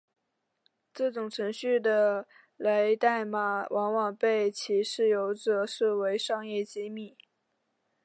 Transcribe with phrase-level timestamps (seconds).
[0.95, 7.15] 这些程序的源代码往往被其持有者视为商业机密。